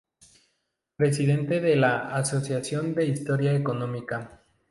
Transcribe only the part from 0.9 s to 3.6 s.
Presidente de la "Asociación de Historia